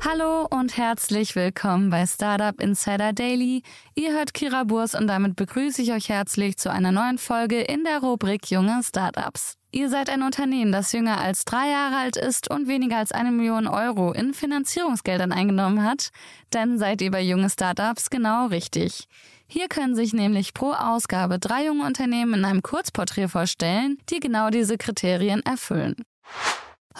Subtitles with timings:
[0.00, 3.62] Hallo und herzlich willkommen bei Startup Insider Daily.
[3.96, 7.82] Ihr hört Kira Burs und damit begrüße ich euch herzlich zu einer neuen Folge in
[7.82, 9.56] der Rubrik Junge Startups.
[9.72, 13.32] Ihr seid ein Unternehmen, das jünger als drei Jahre alt ist und weniger als eine
[13.32, 16.10] Million Euro in Finanzierungsgeldern eingenommen hat,
[16.50, 19.08] dann seid ihr bei junge Startups genau richtig.
[19.48, 24.50] Hier können sich nämlich pro Ausgabe drei junge Unternehmen in einem Kurzporträt vorstellen, die genau
[24.50, 25.96] diese Kriterien erfüllen.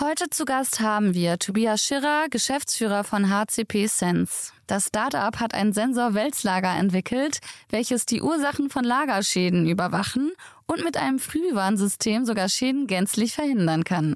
[0.01, 4.53] Heute zu Gast haben wir Tobias Schirrer, Geschäftsführer von HCP Sense.
[4.69, 7.39] Das Startup hat ein Sensor-Wälzlager entwickelt,
[7.71, 10.31] welches die Ursachen von Lagerschäden überwachen
[10.67, 14.15] und mit einem Frühwarnsystem sogar Schäden gänzlich verhindern kann.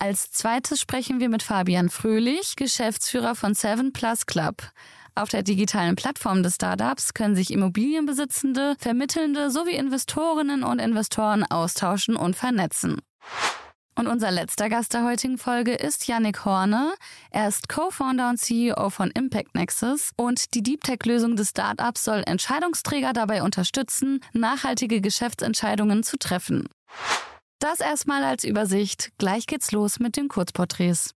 [0.00, 4.72] Als zweites sprechen wir mit Fabian Fröhlich, Geschäftsführer von Seven Plus Club.
[5.14, 12.16] Auf der digitalen Plattform des Startups können sich Immobilienbesitzende, Vermittelnde sowie Investorinnen und Investoren austauschen
[12.16, 12.98] und vernetzen.
[13.96, 16.94] Und unser letzter Gast der heutigen Folge ist Yannick Horne.
[17.30, 22.22] Er ist Co-Founder und CEO von Impact Nexus und die Deep Tech-Lösung des Startups soll
[22.24, 26.68] Entscheidungsträger dabei unterstützen, nachhaltige Geschäftsentscheidungen zu treffen.
[27.58, 29.10] Das erstmal als Übersicht.
[29.18, 31.14] Gleich geht's los mit den Kurzporträts.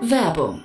[0.00, 0.64] Werbung.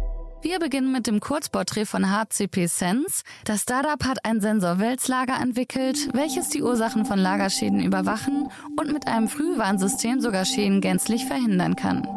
[0.43, 3.23] Wir beginnen mit dem Kurzporträt von HCP Sense.
[3.45, 9.27] Das Startup hat ein Sensor-Wälzlager entwickelt, welches die Ursachen von Lagerschäden überwachen und mit einem
[9.27, 12.07] Frühwarnsystem sogar Schäden gänzlich verhindern kann.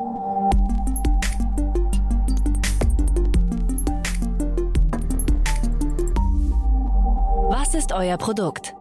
[7.51, 8.75] Was ist euer Produkt?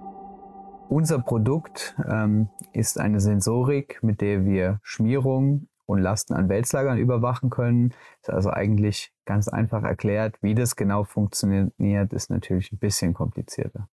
[0.87, 7.49] Unser Produkt ähm, ist eine Sensorik, mit der wir Schmierung und Lasten an Wälzlagern überwachen
[7.49, 7.93] können.
[8.21, 10.37] Ist also eigentlich ganz einfach erklärt.
[10.41, 13.87] Wie das genau funktioniert, ist natürlich ein bisschen komplizierter.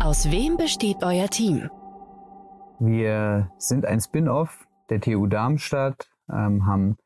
[0.00, 1.68] Aus wem besteht euer Team?
[2.78, 6.96] Wir sind ein Spin-off der TU Darmstadt, ähm, haben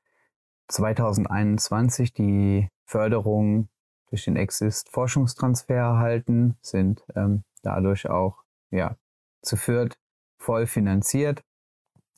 [0.68, 3.68] 2021 die Förderung
[4.10, 8.96] durch den Exist Forschungstransfer erhalten, sind ähm, dadurch auch ja,
[9.40, 9.98] zu viert
[10.38, 11.42] voll finanziert,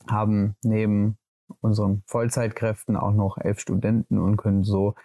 [0.09, 1.17] haben neben
[1.61, 4.95] unseren Vollzeitkräften auch noch elf Studenten und können so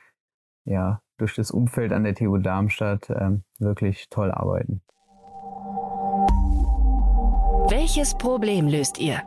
[0.64, 4.82] ja durch das Umfeld an der TU Darmstadt ähm, wirklich toll arbeiten.
[7.70, 9.22] Welches Problem löst ihr?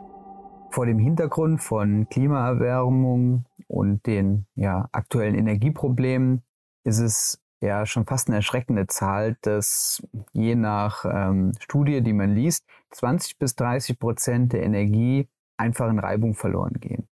[0.70, 6.42] Vor dem Hintergrund von Klimaerwärmung und den ja, aktuellen Energieproblemen
[6.82, 10.02] ist es ja schon fast eine erschreckende Zahl, dass
[10.32, 15.98] je nach ähm, Studie, die man liest, 20 bis 30 Prozent der Energie einfach in
[15.98, 17.08] Reibung verloren gehen.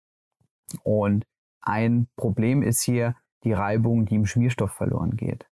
[0.83, 1.27] Und
[1.61, 5.47] ein Problem ist hier die Reibung, die im Schmierstoff verloren geht.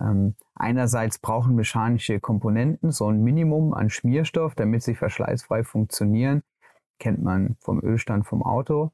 [0.00, 6.42] Ähm, einerseits brauchen mechanische Komponenten so ein Minimum an Schmierstoff, damit sie verschleißfrei funktionieren.
[6.98, 8.92] Kennt man vom Ölstand vom Auto.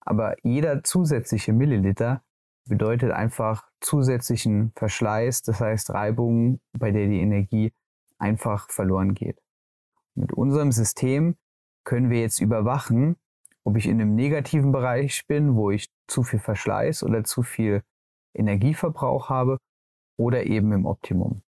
[0.00, 2.22] Aber jeder zusätzliche Milliliter
[2.68, 7.72] bedeutet einfach zusätzlichen Verschleiß, das heißt Reibung, bei der die Energie
[8.18, 9.40] einfach verloren geht.
[10.14, 11.36] Mit unserem System
[11.86, 13.16] können wir jetzt überwachen,
[13.64, 17.82] ob ich in einem negativen Bereich bin, wo ich zu viel Verschleiß oder zu viel
[18.34, 19.58] Energieverbrauch habe
[20.18, 21.42] oder eben im Optimum.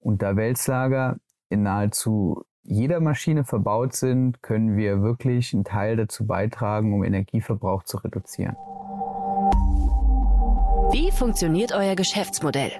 [0.00, 1.16] Und da Wälzlager
[1.48, 7.84] in nahezu jeder Maschine verbaut sind, können wir wirklich einen Teil dazu beitragen, um Energieverbrauch
[7.84, 8.56] zu reduzieren.
[10.92, 12.72] Wie funktioniert euer Geschäftsmodell?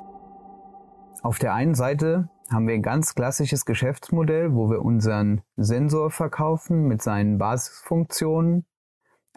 [1.22, 6.86] Auf der einen Seite haben wir ein ganz klassisches Geschäftsmodell, wo wir unseren Sensor verkaufen
[6.86, 8.66] mit seinen Basisfunktionen.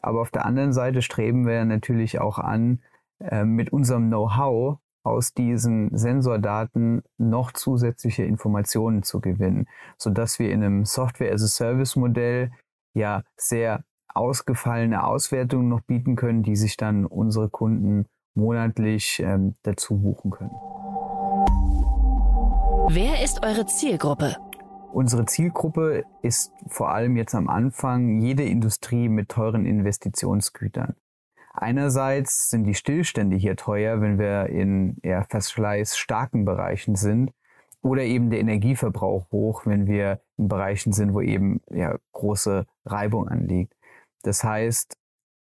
[0.01, 2.81] Aber auf der anderen Seite streben wir natürlich auch an,
[3.19, 9.68] äh, mit unserem Know-how aus diesen Sensordaten noch zusätzliche Informationen zu gewinnen,
[9.98, 12.51] sodass wir in einem Software-as-a-Service-Modell
[12.94, 13.83] ja sehr
[14.13, 18.06] ausgefallene Auswertungen noch bieten können, die sich dann unsere Kunden
[18.36, 20.76] monatlich ähm, dazu buchen können.
[22.89, 24.38] Wer ist eure Zielgruppe?
[24.94, 30.95] Unsere Zielgruppe ist vor allem jetzt am Anfang jede Industrie mit teuren Investitionsgütern.
[31.54, 37.34] Einerseits sind die Stillstände hier teuer, wenn wir in eher verschleißstarken Bereichen sind,
[37.81, 43.28] oder eben der Energieverbrauch hoch, wenn wir in Bereichen sind, wo eben ja, große Reibung
[43.28, 43.74] anliegt.
[44.24, 44.95] Das heißt,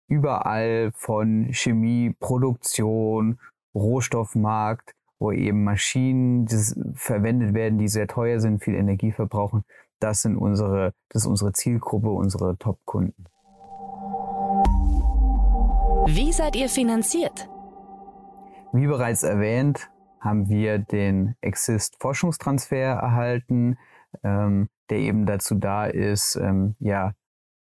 [0.07, 3.39] überall von Chemie, Produktion,
[3.73, 6.47] Rohstoffmarkt, wo eben Maschinen
[6.95, 9.63] verwendet werden, die sehr teuer sind, viel Energie verbrauchen,
[9.99, 13.25] das sind unsere, das ist unsere Zielgruppe, unsere Top-Kunden.
[16.07, 17.49] Wie seid ihr finanziert?
[18.73, 19.89] Wie bereits erwähnt,
[20.19, 23.77] haben wir den Exist Forschungstransfer erhalten,
[24.23, 27.13] ähm, der eben dazu da ist, ähm, ja,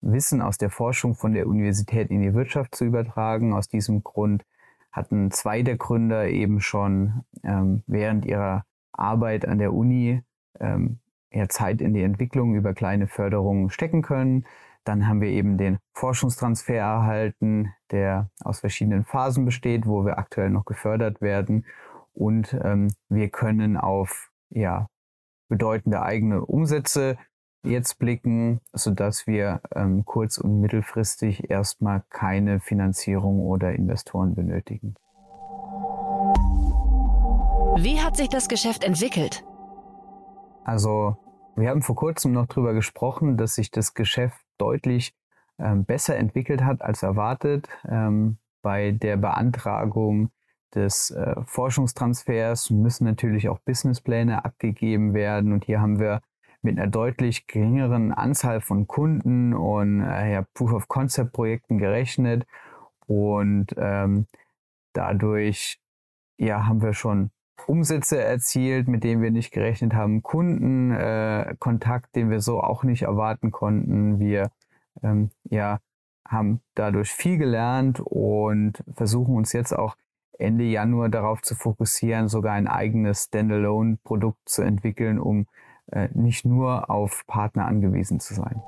[0.01, 3.53] Wissen aus der Forschung von der Universität in die Wirtschaft zu übertragen.
[3.53, 4.45] Aus diesem Grund
[4.99, 10.23] hatten zwei der Gründer eben schon ähm, während ihrer Arbeit an der Uni
[10.61, 10.99] ähm,
[11.33, 14.45] ja, Zeit in die Entwicklung über kleine Förderungen stecken können.
[14.85, 20.51] Dann haben wir eben den Forschungstransfer erhalten, der aus verschiedenen Phasen besteht, wo wir aktuell
[20.51, 21.67] noch gefördert werden.
[22.15, 24.89] Und ähm, wir können auf ja,
[25.49, 27.19] bedeutende eigene Umsätze
[27.63, 34.95] jetzt blicken, sodass wir ähm, kurz- und mittelfristig erstmal keine Finanzierung oder Investoren benötigen.
[37.81, 39.45] Wie hat sich das Geschäft entwickelt?
[40.65, 41.17] Also,
[41.57, 45.15] wir haben vor kurzem noch darüber gesprochen, dass sich das Geschäft deutlich
[45.59, 47.69] ähm, besser entwickelt hat als erwartet.
[47.89, 50.31] Ähm, bei der Beantragung
[50.75, 55.53] des äh, Forschungstransfers müssen natürlich auch Businesspläne abgegeben werden.
[55.53, 56.21] Und hier haben wir
[56.63, 62.47] mit einer deutlich geringeren Anzahl von Kunden und äh, ja, Proof-of-Concept-Projekten gerechnet.
[63.07, 64.27] Und ähm,
[64.93, 65.81] dadurch
[66.37, 67.31] ja, haben wir schon
[67.67, 73.03] Umsätze erzielt, mit denen wir nicht gerechnet haben, Kundenkontakt, äh, den wir so auch nicht
[73.03, 74.21] erwarten konnten.
[74.21, 74.51] Wir
[75.03, 75.81] ähm, ja,
[76.27, 79.97] haben dadurch viel gelernt und versuchen uns jetzt auch
[80.39, 85.47] Ende Januar darauf zu fokussieren, sogar ein eigenes Standalone-Produkt zu entwickeln, um
[86.13, 88.63] nicht nur auf Partner angewiesen zu sein.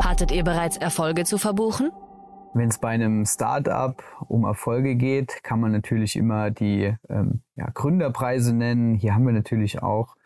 [0.00, 1.90] Hattet ihr bereits Erfolge zu verbuchen?
[2.54, 7.68] Wenn es bei einem Startup um Erfolge geht, kann man natürlich immer die ähm, ja,
[7.72, 8.94] Gründerpreise nennen.
[8.94, 10.16] Hier haben wir natürlich auch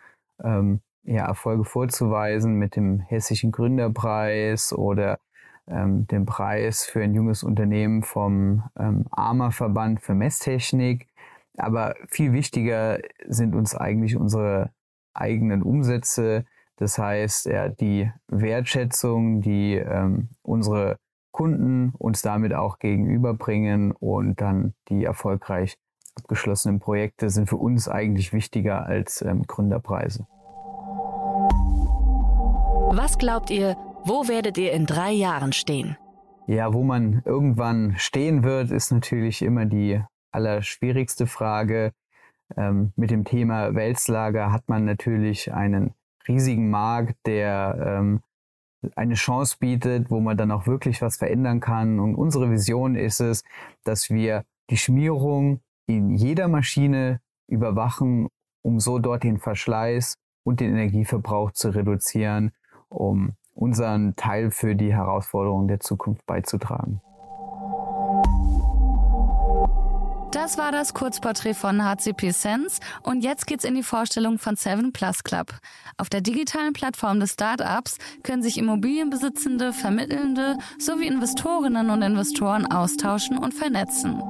[0.42, 5.18] ähm, ja, Erfolge vorzuweisen mit dem hessischen Gründerpreis oder
[5.66, 11.08] ähm, dem Preis für ein junges Unternehmen vom ähm, AMA-Verband für Messtechnik.
[11.56, 14.70] Aber viel wichtiger sind uns eigentlich unsere
[15.14, 16.44] eigenen Umsätze.
[16.76, 20.96] Das heißt, ja, die Wertschätzung, die ähm, unsere
[21.30, 25.76] Kunden uns damit auch gegenüberbringen und dann die erfolgreich
[26.14, 30.26] abgeschlossenen Projekte sind für uns eigentlich wichtiger als ähm, Gründerpreise.
[32.94, 35.96] Was glaubt ihr, wo werdet ihr in drei Jahren stehen?
[36.46, 41.92] Ja, wo man irgendwann stehen wird, ist natürlich immer die allerschwierigste Frage.
[42.56, 45.94] Ähm, mit dem Thema Wälzlager hat man natürlich einen
[46.28, 48.20] riesigen Markt, der ähm,
[48.96, 52.00] eine Chance bietet, wo man dann auch wirklich was verändern kann.
[52.00, 53.44] Und unsere Vision ist es,
[53.84, 58.28] dass wir die Schmierung in jeder Maschine überwachen,
[58.62, 62.52] um so dort den Verschleiß und den Energieverbrauch zu reduzieren,
[62.88, 67.00] um unseren Teil für die Herausforderungen der Zukunft beizutragen.
[70.32, 74.90] Das war das Kurzporträt von HCP Sense und jetzt geht's in die Vorstellung von Seven
[74.90, 75.52] Plus Club.
[75.98, 83.36] Auf der digitalen Plattform des Startups können sich Immobilienbesitzende, Vermittelnde sowie Investorinnen und Investoren austauschen
[83.36, 84.22] und vernetzen.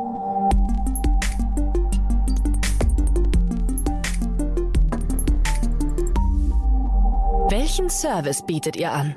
[7.48, 9.16] Welchen Service bietet ihr an?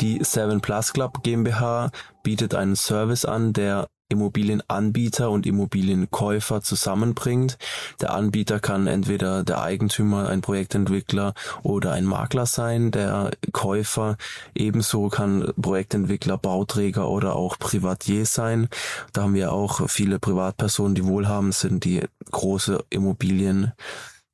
[0.00, 1.90] Die Seven Plus Club GmbH
[2.24, 7.58] bietet einen Service an, der Immobilienanbieter und Immobilienkäufer zusammenbringt.
[8.00, 12.90] Der Anbieter kann entweder der Eigentümer, ein Projektentwickler oder ein Makler sein.
[12.90, 14.16] Der Käufer
[14.54, 18.68] ebenso kann Projektentwickler, Bauträger oder auch Privatier sein.
[19.12, 23.72] Da haben wir auch viele Privatpersonen, die wohlhabend sind, die große Immobilien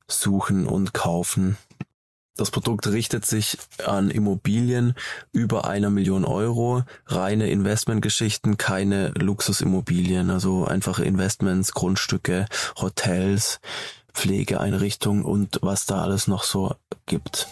[0.07, 1.57] suchen und kaufen.
[2.41, 3.55] Das Produkt richtet sich
[3.85, 4.95] an Immobilien
[5.31, 13.59] über einer Million Euro, reine Investmentgeschichten, keine Luxusimmobilien, also einfache Investments, Grundstücke, Hotels,
[14.15, 16.73] Pflegeeinrichtungen und was da alles noch so
[17.05, 17.47] gibt.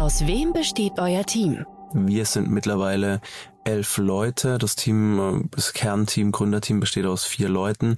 [0.00, 1.66] Aus wem besteht euer Team?
[1.92, 3.20] Wir sind mittlerweile
[3.64, 4.56] elf Leute.
[4.56, 7.96] Das Team, äh, das Kernteam, Gründerteam besteht aus vier Leuten.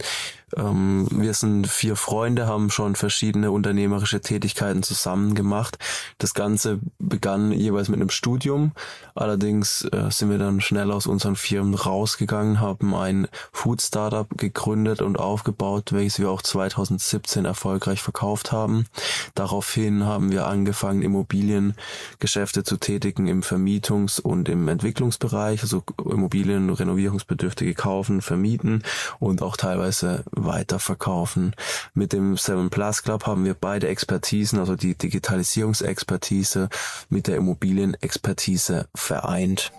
[0.56, 5.78] Ähm, wir sind vier Freunde, haben schon verschiedene unternehmerische Tätigkeiten zusammen gemacht.
[6.18, 8.72] Das Ganze begann jeweils mit einem Studium.
[9.14, 15.02] Allerdings äh, sind wir dann schnell aus unseren Firmen rausgegangen, haben ein Food Startup gegründet
[15.02, 18.86] und aufgebaut, welches wir auch 2017 erfolgreich verkauft haben.
[19.34, 27.74] Daraufhin haben wir angefangen, Immobiliengeschäfte zu tätigen im Vermietungs- und im Entwicklungsbereich, also Immobilien renovierungsbedürftige
[27.74, 28.82] kaufen, vermieten
[29.18, 31.54] und auch teilweise weiterverkaufen.
[31.94, 36.68] Mit dem Seven Plus Club haben wir beide Expertisen, also die Digitalisierungsexpertise
[37.08, 39.72] mit der Immobilienexpertise vereint.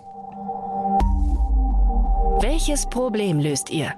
[2.40, 3.94] Welches Problem löst ihr?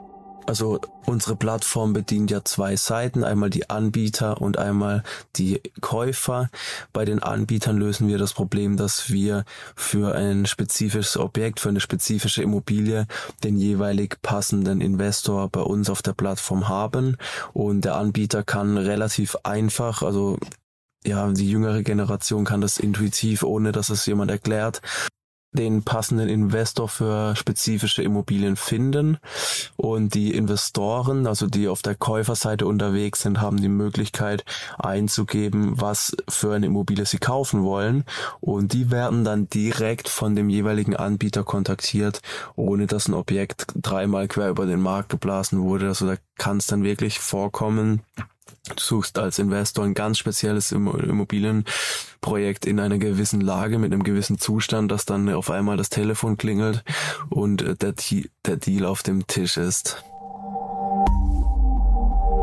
[0.46, 5.02] Also unsere Plattform bedient ja zwei Seiten, einmal die Anbieter und einmal
[5.36, 6.50] die Käufer.
[6.92, 11.80] Bei den Anbietern lösen wir das Problem, dass wir für ein spezifisches Objekt, für eine
[11.80, 13.06] spezifische Immobilie
[13.42, 17.16] den jeweilig passenden Investor bei uns auf der Plattform haben
[17.52, 20.38] und der Anbieter kann relativ einfach, also
[21.06, 24.80] ja, die jüngere Generation kann das intuitiv, ohne dass es jemand erklärt,
[25.54, 29.18] den passenden Investor für spezifische Immobilien finden.
[29.76, 34.44] Und die Investoren, also die auf der Käuferseite unterwegs sind, haben die Möglichkeit
[34.78, 38.04] einzugeben, was für eine Immobilie sie kaufen wollen.
[38.40, 42.20] Und die werden dann direkt von dem jeweiligen Anbieter kontaktiert,
[42.56, 45.88] ohne dass ein Objekt dreimal quer über den Markt geblasen wurde.
[45.88, 48.02] Also da kann es dann wirklich vorkommen,
[48.66, 50.72] Du suchst als Investor ein ganz spezielles
[52.24, 56.38] Immobilienprojekt in einer gewissen Lage mit einem gewissen Zustand, dass dann auf einmal das Telefon
[56.38, 56.82] klingelt
[57.28, 57.94] und äh, der,
[58.46, 60.02] der Deal auf dem Tisch ist.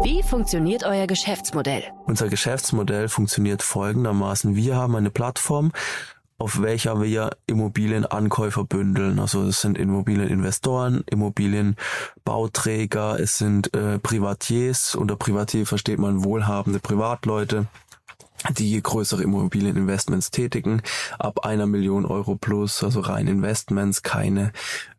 [0.04, 1.84] Wie funktioniert euer Geschäftsmodell?
[2.06, 4.56] Unser Geschäftsmodell funktioniert folgendermaßen.
[4.56, 5.72] Wir haben eine Plattform,
[6.38, 9.20] auf welcher wir Immobilienankäufer bündeln.
[9.20, 14.96] Also es sind Immobilieninvestoren, Immobilienbauträger, es sind äh, Privatiers.
[14.96, 17.68] Unter Privatier versteht man wohlhabende Privatleute
[18.50, 20.82] die größere Immobilieninvestments tätigen,
[21.20, 24.52] ab einer Million Euro plus, also rein Investments, keine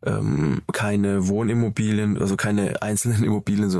[0.05, 3.73] ähm, keine Wohnimmobilien, also keine einzelnen Immobilien,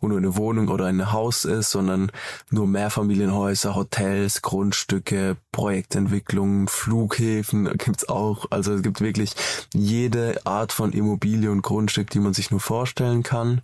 [0.00, 2.10] wo nur eine Wohnung oder ein Haus ist, sondern
[2.50, 8.46] nur Mehrfamilienhäuser, Hotels, Grundstücke, Projektentwicklungen, Flughäfen gibt's auch.
[8.50, 9.34] Also es gibt wirklich
[9.72, 13.62] jede Art von Immobilie und Grundstück, die man sich nur vorstellen kann.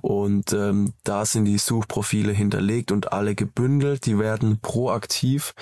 [0.00, 4.06] Und ähm, da sind die Suchprofile hinterlegt und alle gebündelt.
[4.06, 5.54] Die werden proaktiv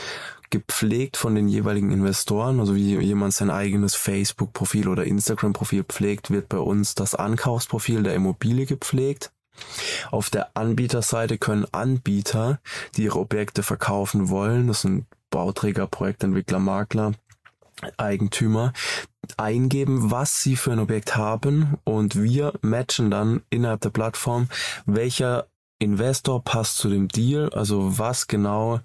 [0.48, 2.58] gepflegt von den jeweiligen Investoren.
[2.58, 8.14] Also wie jemand sein eigenes Facebook-Profil oder Instagram-Profil pflegt, wird bei uns das Ankaufsprofil der
[8.14, 9.30] Immobilie gepflegt.
[10.10, 12.60] Auf der Anbieterseite können Anbieter,
[12.96, 17.12] die ihre Objekte verkaufen wollen, das sind Bauträger, Projektentwickler, Makler,
[17.98, 18.72] Eigentümer,
[19.36, 24.48] eingeben, was sie für ein Objekt haben und wir matchen dann innerhalb der Plattform,
[24.86, 25.46] welcher
[25.80, 28.80] Investor passt zu dem Deal, also was genau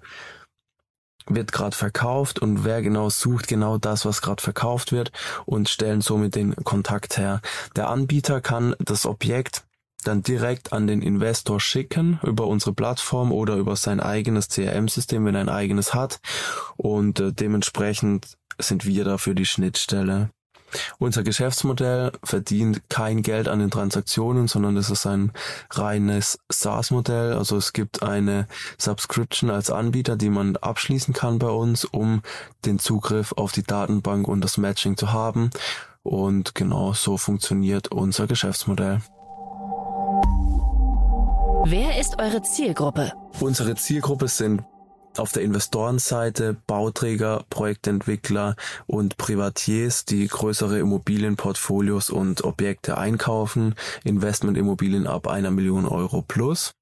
[1.28, 5.12] wird gerade verkauft und wer genau sucht genau das, was gerade verkauft wird
[5.44, 7.40] und stellen somit den Kontakt her.
[7.74, 9.64] Der Anbieter kann das Objekt
[10.04, 15.34] dann direkt an den Investor schicken über unsere Plattform oder über sein eigenes CRM-System, wenn
[15.34, 16.20] er ein eigenes hat.
[16.76, 20.30] Und äh, dementsprechend sind wir dafür die Schnittstelle.
[20.98, 25.32] Unser Geschäftsmodell verdient kein Geld an den Transaktionen, sondern es ist ein
[25.70, 27.34] reines SaaS-Modell.
[27.34, 28.46] Also es gibt eine
[28.78, 32.22] Subscription als Anbieter, die man abschließen kann bei uns, um
[32.64, 35.50] den Zugriff auf die Datenbank und das Matching zu haben.
[36.02, 39.00] Und genau so funktioniert unser Geschäftsmodell.
[41.68, 43.12] Wer ist eure Zielgruppe?
[43.40, 44.62] Unsere Zielgruppe sind
[45.18, 48.56] auf der Investorenseite Bauträger, Projektentwickler
[48.86, 56.72] und Privatiers, die größere Immobilienportfolios und Objekte einkaufen, Investmentimmobilien ab einer Million Euro plus.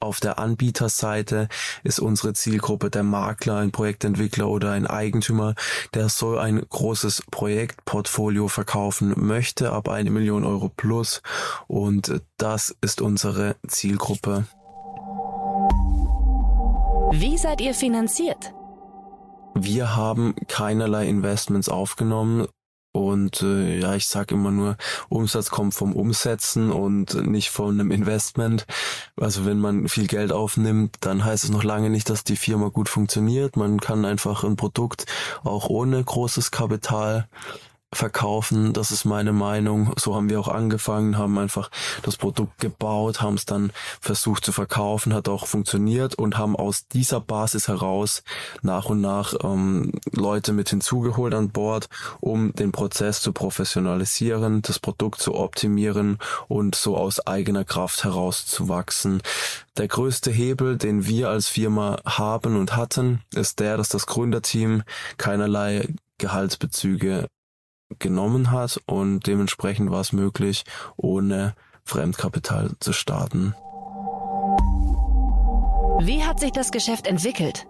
[0.00, 1.48] Auf der Anbieterseite
[1.82, 5.54] ist unsere Zielgruppe der Makler, ein Projektentwickler oder ein Eigentümer,
[5.94, 11.22] der so ein großes Projektportfolio verkaufen möchte ab eine Million Euro plus
[11.66, 14.46] und das ist unsere Zielgruppe.
[17.18, 18.52] Wie seid ihr finanziert?
[19.54, 22.46] Wir haben keinerlei Investments aufgenommen,
[22.96, 24.76] und äh, ja, ich sage immer nur,
[25.10, 28.66] Umsatz kommt vom Umsetzen und nicht von einem Investment.
[29.20, 32.68] Also wenn man viel Geld aufnimmt, dann heißt es noch lange nicht, dass die Firma
[32.68, 33.56] gut funktioniert.
[33.56, 35.04] Man kann einfach ein Produkt
[35.44, 37.28] auch ohne großes Kapital
[37.96, 38.72] verkaufen.
[38.72, 39.92] Das ist meine Meinung.
[39.98, 41.70] So haben wir auch angefangen, haben einfach
[42.02, 46.86] das Produkt gebaut, haben es dann versucht zu verkaufen, hat auch funktioniert und haben aus
[46.88, 48.22] dieser Basis heraus
[48.62, 51.88] nach und nach ähm, Leute mit hinzugeholt an Bord,
[52.20, 58.46] um den Prozess zu professionalisieren, das Produkt zu optimieren und so aus eigener Kraft heraus
[58.46, 59.22] zu wachsen.
[59.76, 64.82] Der größte Hebel, den wir als Firma haben und hatten, ist der, dass das Gründerteam
[65.18, 65.88] keinerlei
[66.18, 67.26] Gehaltsbezüge
[67.98, 70.64] genommen hat und dementsprechend war es möglich,
[70.96, 73.54] ohne Fremdkapital zu starten.
[76.00, 77.66] Wie hat sich das Geschäft entwickelt?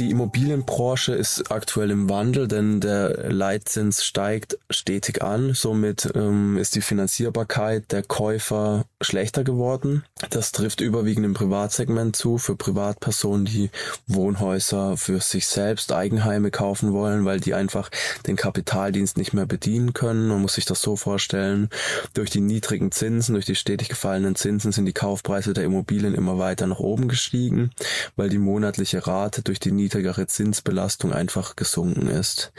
[0.00, 5.52] Die Immobilienbranche ist aktuell im Wandel, denn der Leitzins steigt stetig an.
[5.52, 10.02] Somit ähm, ist die Finanzierbarkeit der Käufer schlechter geworden.
[10.30, 13.68] Das trifft überwiegend im Privatsegment zu, für Privatpersonen, die
[14.06, 17.90] Wohnhäuser für sich selbst, Eigenheime kaufen wollen, weil die einfach
[18.26, 20.28] den Kapitaldienst nicht mehr bedienen können.
[20.28, 21.68] Man muss sich das so vorstellen.
[22.14, 26.38] Durch die niedrigen Zinsen, durch die stetig gefallenen Zinsen sind die Kaufpreise der Immobilien immer
[26.38, 27.70] weiter nach oben gestiegen,
[28.16, 32.52] weil die monatliche Rate durch die niedrigere Zinsbelastung einfach gesunken ist.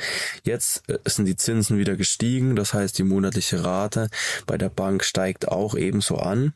[0.44, 4.10] Jetzt äh, sind die Zinsen wieder gestiegen, das heißt die monatliche Rate
[4.46, 6.54] bei der Bank steigt auch ebenso an.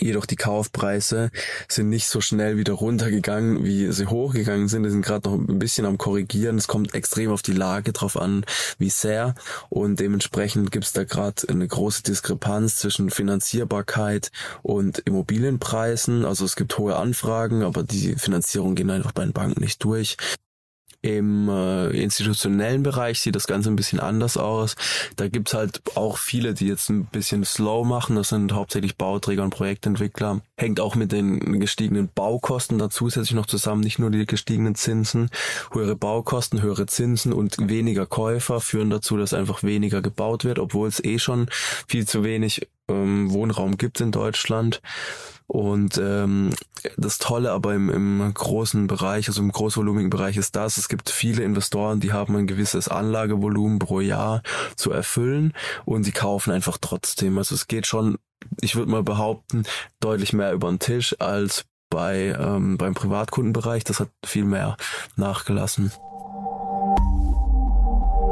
[0.00, 1.30] Jedoch die Kaufpreise
[1.68, 4.82] sind nicht so schnell wieder runtergegangen, wie sie hochgegangen sind.
[4.82, 6.58] Die sind gerade noch ein bisschen am Korrigieren.
[6.58, 8.44] Es kommt extrem auf die Lage drauf an,
[8.78, 9.34] wie sehr.
[9.68, 16.24] Und dementsprechend gibt es da gerade eine große Diskrepanz zwischen Finanzierbarkeit und Immobilienpreisen.
[16.24, 20.16] Also es gibt hohe Anfragen, aber die Finanzierung gehen einfach bei den Banken nicht durch.
[21.02, 24.76] Im äh, institutionellen Bereich sieht das Ganze ein bisschen anders aus.
[25.16, 28.14] Da gibt's halt auch viele, die jetzt ein bisschen slow machen.
[28.14, 30.42] Das sind hauptsächlich Bauträger und Projektentwickler.
[30.56, 33.80] Hängt auch mit den gestiegenen Baukosten da zusätzlich noch zusammen.
[33.80, 35.28] Nicht nur die gestiegenen Zinsen.
[35.72, 40.86] Höhere Baukosten, höhere Zinsen und weniger Käufer führen dazu, dass einfach weniger gebaut wird, obwohl
[40.86, 41.48] es eh schon
[41.88, 44.80] viel zu wenig ähm, Wohnraum gibt in Deutschland.
[45.46, 46.50] Und ähm,
[46.96, 51.10] das Tolle aber im, im großen Bereich, also im großvolumigen Bereich ist das, es gibt
[51.10, 54.42] viele Investoren, die haben ein gewisses Anlagevolumen pro Jahr
[54.76, 55.52] zu erfüllen
[55.84, 57.36] und die kaufen einfach trotzdem.
[57.36, 58.16] Also es geht schon,
[58.60, 59.64] ich würde mal behaupten,
[60.00, 63.84] deutlich mehr über den Tisch als bei ähm, beim Privatkundenbereich.
[63.84, 64.78] Das hat viel mehr
[65.16, 65.92] nachgelassen.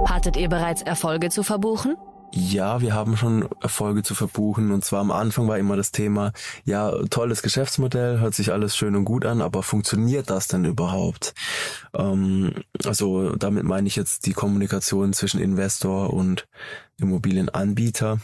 [0.06, 1.96] Hattet ihr bereits Erfolge zu verbuchen?
[2.32, 4.70] Ja, wir haben schon Erfolge zu verbuchen.
[4.70, 6.32] Und zwar am Anfang war immer das Thema,
[6.64, 11.34] ja, tolles Geschäftsmodell, hört sich alles schön und gut an, aber funktioniert das denn überhaupt?
[11.92, 12.52] Ähm,
[12.84, 16.46] also damit meine ich jetzt die Kommunikation zwischen Investor und
[17.00, 18.20] Immobilienanbieter.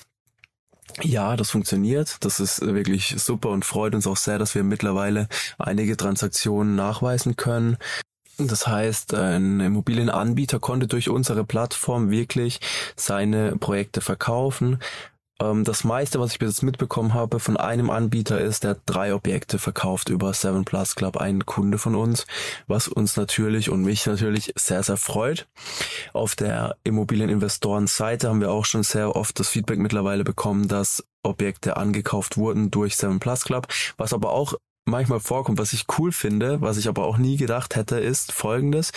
[1.02, 2.18] Ja, das funktioniert.
[2.20, 7.36] Das ist wirklich super und freut uns auch sehr, dass wir mittlerweile einige Transaktionen nachweisen
[7.36, 7.76] können.
[8.38, 12.60] Das heißt, ein Immobilienanbieter konnte durch unsere Plattform wirklich
[12.94, 14.78] seine Projekte verkaufen.
[15.40, 19.14] Ähm, das meiste, was ich bis jetzt mitbekommen habe von einem Anbieter ist, der drei
[19.14, 22.26] Objekte verkauft über Seven Plus Club, ein Kunde von uns,
[22.66, 25.46] was uns natürlich und mich natürlich sehr, sehr freut.
[26.12, 31.76] Auf der Immobilieninvestorenseite haben wir auch schon sehr oft das Feedback mittlerweile bekommen, dass Objekte
[31.76, 34.54] angekauft wurden durch Seven Plus Club, was aber auch
[34.86, 38.92] manchmal vorkommt, was ich cool finde, was ich aber auch nie gedacht hätte, ist folgendes.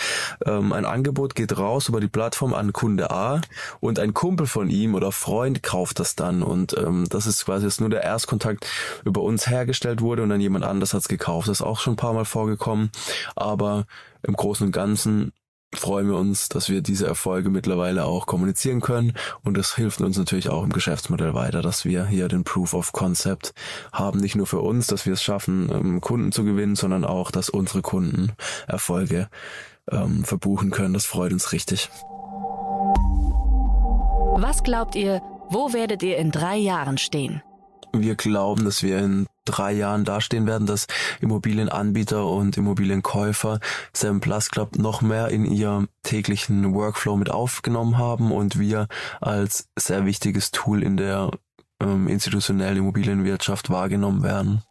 [0.46, 3.40] Ähm, ein Angebot geht raus über die Plattform an Kunde A
[3.80, 7.66] und ein Kumpel von ihm oder Freund kauft das dann und ähm, das ist quasi
[7.66, 8.66] jetzt nur der Erstkontakt
[9.04, 11.48] über uns hergestellt wurde und dann jemand anders hat's gekauft.
[11.48, 12.90] Das ist auch schon ein paar Mal vorgekommen,
[13.34, 13.86] aber
[14.22, 15.32] im Großen und Ganzen
[15.74, 20.18] freuen wir uns, dass wir diese Erfolge mittlerweile auch kommunizieren können und das hilft uns
[20.18, 23.54] natürlich auch im Geschäftsmodell weiter, dass wir hier den Proof of Concept
[23.92, 27.30] haben, nicht nur für uns, dass wir es schaffen, ähm, Kunden zu gewinnen, sondern auch,
[27.30, 28.32] dass unsere Kunden
[28.66, 29.28] Erfolge
[29.90, 30.94] ähm, verbuchen können.
[30.94, 31.88] Das freut uns richtig.
[34.36, 37.42] Was glaubt ihr, wo werdet ihr in drei Jahren stehen?
[37.92, 40.86] Wir glauben, dass wir in drei Jahren dastehen werden, dass
[41.20, 43.60] Immobilienanbieter und Immobilienkäufer
[43.92, 48.88] Sam Plus Club noch mehr in ihr täglichen Workflow mit aufgenommen haben und wir
[49.20, 51.30] als sehr wichtiges Tool in der
[51.80, 54.62] ähm, institutionellen Immobilienwirtschaft wahrgenommen werden.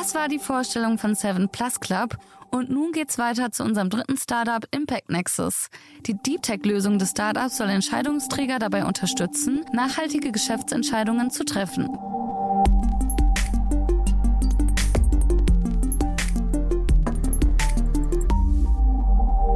[0.00, 2.16] Das war die Vorstellung von Seven Plus Club
[2.50, 5.68] und nun geht's weiter zu unserem dritten Startup Impact Nexus.
[6.06, 11.86] Die Deep Tech Lösung des Startups soll Entscheidungsträger dabei unterstützen, nachhaltige Geschäftsentscheidungen zu treffen.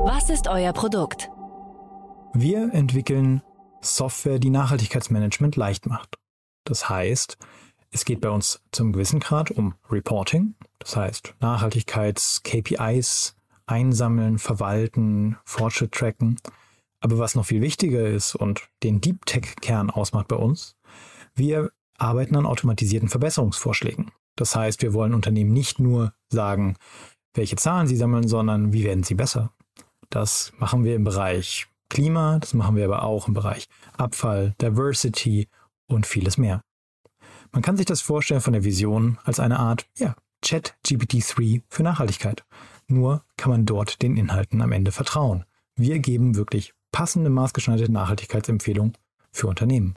[0.05, 1.31] Was ist euer Produkt?
[2.35, 3.41] Wir entwickeln
[3.81, 6.19] Software, die Nachhaltigkeitsmanagement leicht macht.
[6.65, 7.39] Das heißt,
[7.95, 15.93] es geht bei uns zum gewissen Grad um Reporting, das heißt Nachhaltigkeits-KPIs einsammeln, verwalten, Fortschritt
[15.93, 16.37] tracken.
[16.99, 20.77] Aber was noch viel wichtiger ist und den Deep Tech-Kern ausmacht bei uns,
[21.37, 24.11] wir arbeiten an automatisierten Verbesserungsvorschlägen.
[24.35, 26.77] Das heißt, wir wollen Unternehmen nicht nur sagen,
[27.33, 29.53] welche Zahlen sie sammeln, sondern wie werden sie besser.
[30.11, 35.49] Das machen wir im Bereich Klima, das machen wir aber auch im Bereich Abfall, Diversity
[35.87, 36.65] und vieles mehr.
[37.55, 41.85] Man kann sich das vorstellen von der Vision als eine Art ja, Chat GPT-3 für
[41.85, 42.45] Nachhaltigkeit.
[42.88, 45.45] Nur kann man dort den Inhalten am Ende vertrauen.
[45.77, 48.99] Wir geben wirklich passende maßgeschneiderte Nachhaltigkeitsempfehlungen
[49.31, 49.95] für Unternehmen.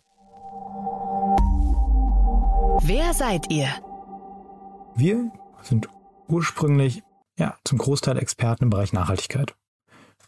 [2.83, 3.69] Wer seid ihr?
[4.95, 5.31] Wir
[5.63, 5.89] sind
[6.27, 7.01] ursprünglich
[7.39, 9.55] ja, zum Großteil Experten im Bereich Nachhaltigkeit.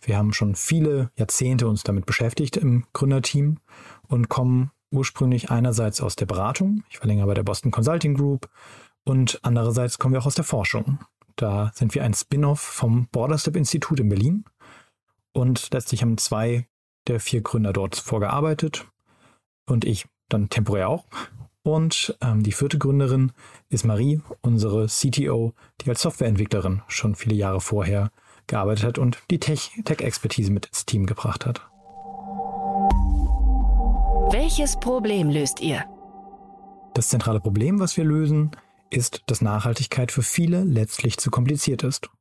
[0.01, 3.59] Wir haben schon viele Jahrzehnte uns damit beschäftigt im Gründerteam
[4.07, 8.49] und kommen ursprünglich einerseits aus der Beratung, ich war länger bei der Boston Consulting Group,
[9.03, 10.99] und andererseits kommen wir auch aus der Forschung.
[11.35, 14.45] Da sind wir ein Spin-off vom Borderstep Institut in Berlin
[15.31, 16.67] und letztlich haben zwei
[17.07, 18.87] der vier Gründer dort vorgearbeitet
[19.65, 21.05] und ich dann temporär auch.
[21.63, 23.31] Und ähm, die vierte Gründerin
[23.69, 28.11] ist Marie, unsere CTO, die als Softwareentwicklerin schon viele Jahre vorher
[28.47, 31.68] gearbeitet hat und die Tech-Expertise mit ins Team gebracht hat.
[34.31, 35.85] Welches Problem löst ihr?
[36.93, 38.51] Das zentrale Problem, was wir lösen,
[38.91, 42.11] ist, dass Nachhaltigkeit für viele letztlich zu kompliziert ist.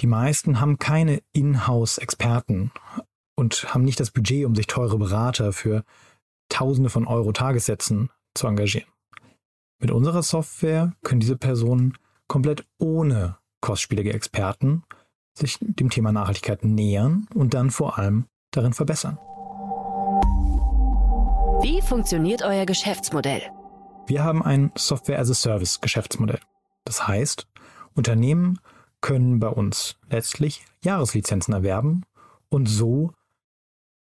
[0.00, 2.70] Die meisten haben keine Inhouse-Experten
[3.34, 5.84] und haben nicht das Budget, um sich teure Berater für
[6.50, 8.88] Tausende von Euro Tagessätzen zu engagieren.
[9.80, 11.96] Mit unserer Software können diese Personen
[12.28, 14.82] komplett ohne kostspielige Experten
[15.32, 19.18] sich dem Thema Nachhaltigkeit nähern und dann vor allem darin verbessern.
[21.62, 23.42] Wie funktioniert euer Geschäftsmodell?
[24.08, 26.40] Wir haben ein Software-as-a-Service-Geschäftsmodell.
[26.84, 27.46] Das heißt,
[27.94, 28.58] Unternehmen
[29.00, 32.02] können bei uns letztlich Jahreslizenzen erwerben
[32.48, 33.12] und so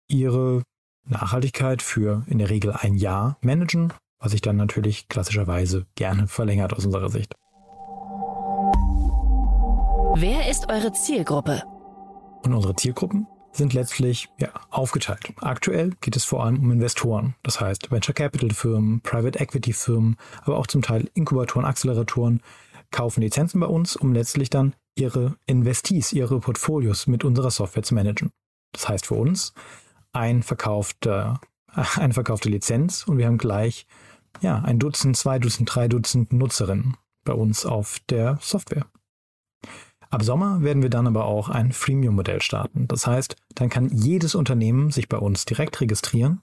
[0.09, 0.62] ihre
[1.04, 6.72] Nachhaltigkeit für in der Regel ein Jahr managen, was sich dann natürlich klassischerweise gerne verlängert
[6.72, 7.35] aus unserer Sicht.
[10.16, 11.62] Wer ist eure Zielgruppe?
[12.42, 13.26] Und unsere Zielgruppen
[13.57, 15.33] sind letztlich ja, aufgeteilt.
[15.37, 20.17] Aktuell geht es vor allem um Investoren, das heißt Venture Capital Firmen, Private Equity Firmen,
[20.43, 22.40] aber auch zum Teil Inkubatoren, Acceleratoren
[22.90, 27.95] kaufen Lizenzen bei uns, um letztlich dann ihre Investees, ihre Portfolios mit unserer Software zu
[27.95, 28.31] managen.
[28.73, 29.55] Das heißt für uns
[30.12, 31.40] ein verkaufter,
[31.97, 33.87] eine verkaufte Lizenz und wir haben gleich
[34.40, 38.87] ja, ein Dutzend, zwei Dutzend, drei Dutzend Nutzerinnen bei uns auf der Software.
[40.14, 42.87] Ab Sommer werden wir dann aber auch ein Freemium-Modell starten.
[42.87, 46.40] Das heißt, dann kann jedes Unternehmen sich bei uns direkt registrieren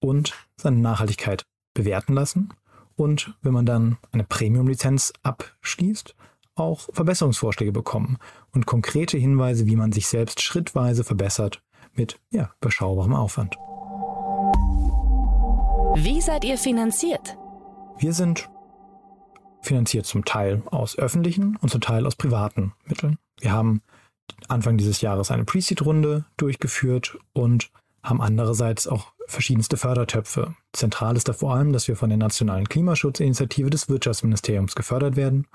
[0.00, 2.52] und seine Nachhaltigkeit bewerten lassen.
[2.96, 6.14] Und wenn man dann eine Premium-Lizenz abschließt,
[6.56, 8.18] auch Verbesserungsvorschläge bekommen
[8.52, 11.62] und konkrete Hinweise, wie man sich selbst schrittweise verbessert
[11.94, 13.56] mit ja, überschaubarem Aufwand.
[16.04, 17.38] Wie seid ihr finanziert?
[17.96, 18.50] Wir sind
[19.62, 23.18] finanziert zum Teil aus öffentlichen und zum Teil aus privaten Mitteln.
[23.40, 23.82] Wir haben
[24.48, 27.70] Anfang dieses Jahres eine Pre-Seed-Runde durchgeführt und
[28.02, 30.54] haben andererseits auch verschiedenste Fördertöpfe.
[30.72, 35.46] Zentral ist da vor allem, dass wir von der Nationalen Klimaschutzinitiative des Wirtschaftsministeriums gefördert werden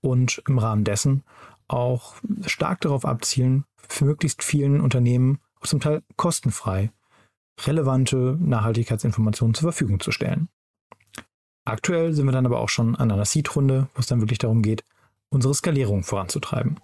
[0.00, 1.24] und im Rahmen dessen
[1.68, 2.14] auch
[2.46, 6.92] stark darauf abzielen, für möglichst vielen Unternehmen zum Teil kostenfrei
[7.64, 10.48] relevante Nachhaltigkeitsinformationen zur Verfügung zu stellen.
[11.66, 14.62] Aktuell sind wir dann aber auch schon an einer Seed-Runde, wo es dann wirklich darum
[14.62, 14.84] geht,
[15.30, 16.78] unsere Skalierung voranzutreiben.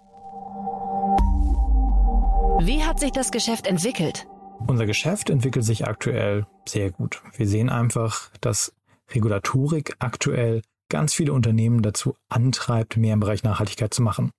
[2.59, 4.27] Wie hat sich das Geschäft entwickelt?
[4.67, 7.21] Unser Geschäft entwickelt sich aktuell sehr gut.
[7.37, 8.73] Wir sehen einfach, dass
[9.11, 14.31] Regulatorik aktuell ganz viele Unternehmen dazu antreibt, mehr im Bereich Nachhaltigkeit zu machen.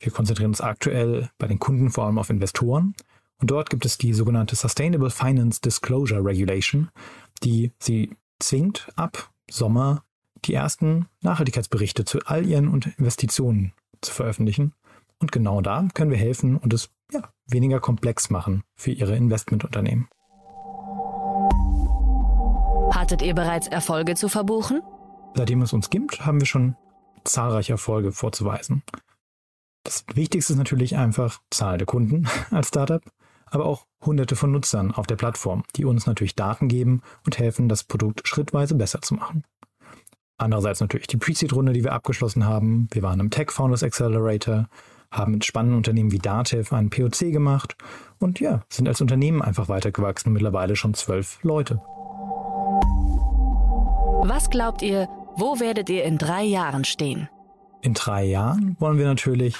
[0.00, 2.94] Wir konzentrieren uns aktuell bei den Kunden vor allem auf Investoren
[3.40, 6.90] und dort gibt es die sogenannte Sustainable Finance Disclosure Regulation,
[7.44, 10.04] die sie zwingt ab Sommer
[10.44, 14.74] die ersten Nachhaltigkeitsberichte zu all ihren Investitionen zu veröffentlichen.
[15.20, 20.08] Und genau da können wir helfen und es ja, weniger komplex machen für Ihre Investmentunternehmen.
[22.92, 24.82] Hattet ihr bereits Erfolge zu verbuchen?
[25.34, 26.76] Seitdem es uns gibt, haben wir schon
[27.24, 28.82] zahlreiche Erfolge vorzuweisen.
[29.84, 33.02] Das Wichtigste ist natürlich einfach Zahl der Kunden als Startup,
[33.52, 37.68] aber auch hunderte von Nutzern auf der Plattform, die uns natürlich Daten geben und helfen,
[37.68, 39.44] das Produkt schrittweise besser zu machen.
[40.38, 42.88] Andererseits natürlich die Pre-Seed-Runde, die wir abgeschlossen haben.
[42.90, 44.68] Wir waren im Tech Founders Accelerator,
[45.10, 47.76] haben mit spannenden Unternehmen wie Datev einen POC gemacht
[48.18, 51.80] und ja, sind als Unternehmen einfach weitergewachsen, mittlerweile schon zwölf Leute.
[54.24, 57.28] Was glaubt ihr, wo werdet ihr in drei Jahren stehen?
[57.82, 59.56] In drei Jahren wollen wir natürlich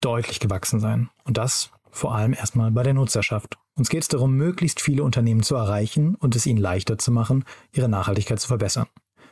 [0.00, 1.08] deutlich gewachsen sein.
[1.24, 3.58] Und das vor allem erstmal bei der Nutzerschaft.
[3.74, 7.44] Uns geht es darum, möglichst viele Unternehmen zu erreichen und es ihnen leichter zu machen,
[7.72, 8.86] ihre Nachhaltigkeit zu verbessern.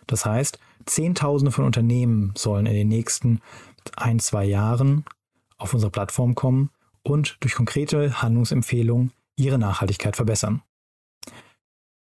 [0.06, 3.40] Das heißt, Zehntausende von Unternehmen sollen in den nächsten
[3.96, 5.04] ein, zwei Jahren
[5.56, 6.70] auf unsere Plattform kommen
[7.02, 10.62] und durch konkrete Handlungsempfehlungen ihre Nachhaltigkeit verbessern.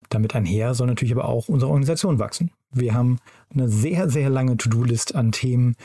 [0.09, 2.51] Damit einher soll natürlich aber auch unsere Organisation wachsen.
[2.71, 3.19] Wir haben
[3.53, 5.75] eine sehr, sehr lange To-Do-List an Themen,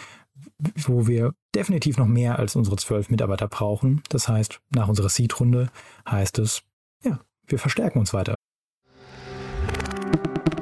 [0.76, 4.02] wo wir definitiv noch mehr als unsere zwölf Mitarbeiter brauchen.
[4.08, 5.70] Das heißt, nach unserer Seed-Runde
[6.08, 6.62] heißt es,
[7.02, 8.34] ja, wir verstärken uns weiter.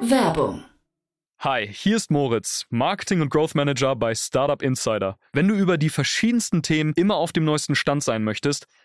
[0.00, 0.64] Werbung
[1.44, 5.18] Hi, hier ist Moritz, Marketing und Growth Manager bei Startup Insider.
[5.32, 8.68] Wenn du über die verschiedensten Themen immer auf dem neuesten Stand sein möchtest,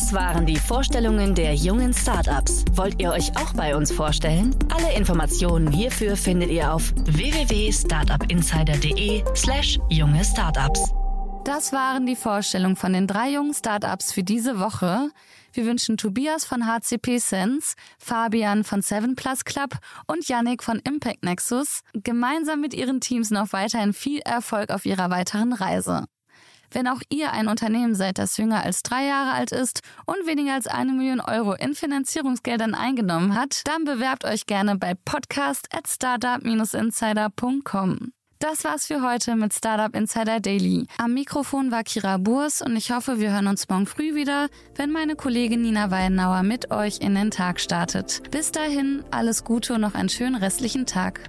[0.00, 2.64] Das waren die Vorstellungen der jungen Startups.
[2.72, 4.56] Wollt ihr euch auch bei uns vorstellen?
[4.74, 10.94] Alle Informationen hierfür findet ihr auf www.startupinsider.de/slash junge Startups.
[11.44, 15.10] Das waren die Vorstellungen von den drei jungen Startups für diese Woche.
[15.52, 21.24] Wir wünschen Tobias von HCP Sense, Fabian von 7 Plus Club und Yannick von Impact
[21.24, 26.06] Nexus gemeinsam mit ihren Teams noch weiterhin viel Erfolg auf ihrer weiteren Reise.
[26.70, 30.52] Wenn auch ihr ein Unternehmen seid, das jünger als drei Jahre alt ist und weniger
[30.54, 35.88] als eine Million Euro in Finanzierungsgeldern eingenommen hat, dann bewerbt euch gerne bei podcast at
[35.88, 38.12] startup-insider.com.
[38.42, 40.86] Das war's für heute mit Startup Insider Daily.
[40.96, 44.90] Am Mikrofon war Kira Burs und ich hoffe, wir hören uns morgen früh wieder, wenn
[44.90, 48.22] meine Kollegin Nina Weidenauer mit euch in den Tag startet.
[48.30, 51.28] Bis dahin, alles Gute und noch einen schönen restlichen Tag.